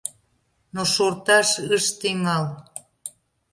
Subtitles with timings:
[0.73, 2.45] Но шорташ ыш тӱҥал.